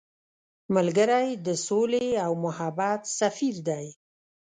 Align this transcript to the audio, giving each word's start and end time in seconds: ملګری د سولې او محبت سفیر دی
ملګری 0.75 1.27
د 1.45 1.47
سولې 1.67 2.07
او 2.25 2.31
محبت 2.45 3.01
سفیر 3.19 3.55
دی 3.67 3.85